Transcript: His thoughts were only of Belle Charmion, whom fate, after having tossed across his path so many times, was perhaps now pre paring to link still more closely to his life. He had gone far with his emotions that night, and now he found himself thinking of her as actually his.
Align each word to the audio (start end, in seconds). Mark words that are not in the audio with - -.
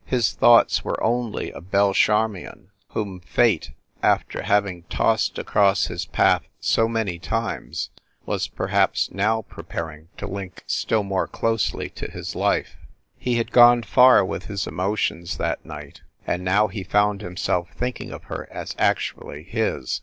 His 0.07 0.33
thoughts 0.33 0.83
were 0.83 0.99
only 1.03 1.53
of 1.53 1.69
Belle 1.69 1.93
Charmion, 1.93 2.71
whom 2.87 3.19
fate, 3.19 3.69
after 4.01 4.41
having 4.41 4.81
tossed 4.89 5.37
across 5.37 5.85
his 5.93 6.05
path 6.07 6.41
so 6.59 6.87
many 6.87 7.19
times, 7.19 7.91
was 8.25 8.47
perhaps 8.47 9.11
now 9.11 9.43
pre 9.43 9.61
paring 9.63 10.07
to 10.17 10.25
link 10.25 10.63
still 10.65 11.03
more 11.03 11.27
closely 11.27 11.87
to 11.91 12.09
his 12.09 12.33
life. 12.35 12.77
He 13.19 13.35
had 13.37 13.51
gone 13.51 13.83
far 13.83 14.25
with 14.25 14.45
his 14.45 14.65
emotions 14.65 15.37
that 15.37 15.63
night, 15.63 16.01
and 16.25 16.43
now 16.43 16.67
he 16.67 16.83
found 16.83 17.21
himself 17.21 17.69
thinking 17.75 18.09
of 18.11 18.23
her 18.23 18.49
as 18.51 18.75
actually 18.79 19.43
his. 19.43 19.99